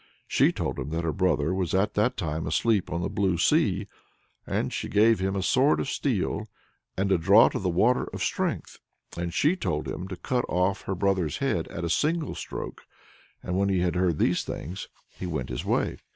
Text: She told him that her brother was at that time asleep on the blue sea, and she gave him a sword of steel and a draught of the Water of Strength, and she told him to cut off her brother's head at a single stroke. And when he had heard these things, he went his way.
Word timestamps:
She 0.27 0.51
told 0.51 0.79
him 0.79 0.89
that 0.89 1.03
her 1.03 1.13
brother 1.13 1.53
was 1.53 1.75
at 1.75 1.93
that 1.93 2.17
time 2.17 2.47
asleep 2.47 2.91
on 2.91 3.03
the 3.03 3.07
blue 3.09 3.37
sea, 3.37 3.87
and 4.47 4.73
she 4.73 4.89
gave 4.89 5.19
him 5.19 5.35
a 5.35 5.43
sword 5.43 5.79
of 5.79 5.87
steel 5.91 6.47
and 6.97 7.11
a 7.11 7.19
draught 7.19 7.53
of 7.53 7.61
the 7.61 7.69
Water 7.69 8.05
of 8.05 8.23
Strength, 8.23 8.79
and 9.15 9.31
she 9.31 9.55
told 9.55 9.87
him 9.87 10.07
to 10.07 10.15
cut 10.15 10.43
off 10.49 10.85
her 10.85 10.95
brother's 10.95 11.37
head 11.37 11.67
at 11.67 11.83
a 11.85 11.89
single 11.91 12.33
stroke. 12.33 12.81
And 13.43 13.59
when 13.59 13.69
he 13.69 13.81
had 13.81 13.93
heard 13.95 14.17
these 14.17 14.43
things, 14.43 14.87
he 15.19 15.27
went 15.27 15.49
his 15.49 15.63
way. 15.65 15.97